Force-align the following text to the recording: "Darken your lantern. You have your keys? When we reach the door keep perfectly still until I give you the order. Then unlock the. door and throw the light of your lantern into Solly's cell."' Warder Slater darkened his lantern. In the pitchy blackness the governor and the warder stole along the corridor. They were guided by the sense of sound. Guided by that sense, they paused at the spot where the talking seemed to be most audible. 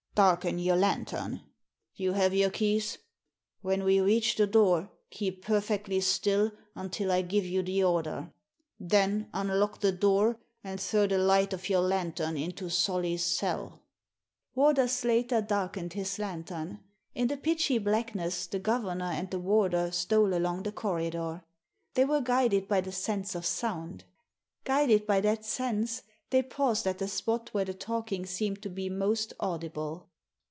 "Darken 0.13 0.59
your 0.59 0.75
lantern. 0.75 1.39
You 1.95 2.11
have 2.13 2.33
your 2.33 2.49
keys? 2.49 2.97
When 3.61 3.85
we 3.85 4.01
reach 4.01 4.35
the 4.35 4.45
door 4.45 4.91
keep 5.09 5.41
perfectly 5.41 6.01
still 6.01 6.51
until 6.75 7.13
I 7.13 7.21
give 7.21 7.45
you 7.45 7.63
the 7.63 7.85
order. 7.85 8.33
Then 8.77 9.29
unlock 9.33 9.79
the. 9.79 9.93
door 9.93 10.37
and 10.65 10.81
throw 10.81 11.07
the 11.07 11.17
light 11.17 11.53
of 11.53 11.69
your 11.69 11.79
lantern 11.81 12.35
into 12.35 12.69
Solly's 12.69 13.23
cell."' 13.23 13.83
Warder 14.53 14.89
Slater 14.89 15.41
darkened 15.41 15.93
his 15.93 16.19
lantern. 16.19 16.81
In 17.15 17.29
the 17.29 17.37
pitchy 17.37 17.77
blackness 17.77 18.47
the 18.47 18.59
governor 18.59 19.05
and 19.05 19.31
the 19.31 19.39
warder 19.39 19.91
stole 19.91 20.33
along 20.33 20.63
the 20.63 20.73
corridor. 20.73 21.41
They 21.93 22.03
were 22.03 22.21
guided 22.21 22.67
by 22.67 22.81
the 22.81 22.91
sense 22.91 23.33
of 23.33 23.45
sound. 23.45 24.03
Guided 24.65 25.07
by 25.07 25.21
that 25.21 25.45
sense, 25.45 26.03
they 26.31 26.43
paused 26.43 26.85
at 26.87 26.99
the 26.99 27.07
spot 27.09 27.49
where 27.53 27.65
the 27.65 27.73
talking 27.73 28.25
seemed 28.27 28.61
to 28.61 28.69
be 28.69 28.87
most 28.87 29.33
audible. 29.39 30.07